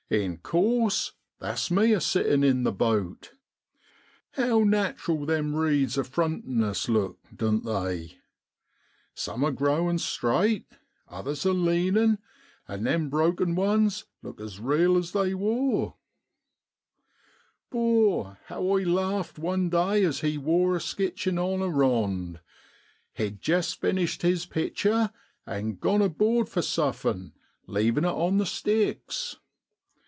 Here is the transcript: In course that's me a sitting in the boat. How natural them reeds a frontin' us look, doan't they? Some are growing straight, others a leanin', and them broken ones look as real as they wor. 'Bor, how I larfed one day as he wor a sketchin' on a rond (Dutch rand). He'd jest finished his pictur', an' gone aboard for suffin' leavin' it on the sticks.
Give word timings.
In 0.11 0.39
course 0.39 1.13
that's 1.39 1.71
me 1.71 1.93
a 1.93 2.01
sitting 2.01 2.43
in 2.43 2.63
the 2.63 2.73
boat. 2.73 3.31
How 4.31 4.65
natural 4.65 5.25
them 5.25 5.55
reeds 5.55 5.97
a 5.97 6.03
frontin' 6.03 6.61
us 6.61 6.89
look, 6.89 7.17
doan't 7.33 7.63
they? 7.63 8.17
Some 9.13 9.45
are 9.45 9.53
growing 9.53 9.97
straight, 9.99 10.67
others 11.07 11.45
a 11.45 11.53
leanin', 11.53 12.17
and 12.67 12.85
them 12.85 13.09
broken 13.09 13.55
ones 13.55 14.03
look 14.21 14.41
as 14.41 14.59
real 14.59 14.97
as 14.97 15.13
they 15.13 15.33
wor. 15.33 15.95
'Bor, 17.69 18.37
how 18.47 18.67
I 18.77 18.83
larfed 18.83 19.39
one 19.39 19.69
day 19.69 20.03
as 20.03 20.19
he 20.19 20.37
wor 20.37 20.75
a 20.75 20.81
sketchin' 20.81 21.39
on 21.39 21.61
a 21.61 21.69
rond 21.69 22.33
(Dutch 22.33 22.35
rand). 22.35 22.39
He'd 23.29 23.41
jest 23.41 23.79
finished 23.79 24.23
his 24.23 24.45
pictur', 24.45 25.11
an' 25.45 25.75
gone 25.75 26.01
aboard 26.01 26.49
for 26.49 26.61
suffin' 26.61 27.31
leavin' 27.65 28.03
it 28.03 28.09
on 28.11 28.39
the 28.39 28.45
sticks. 28.45 29.37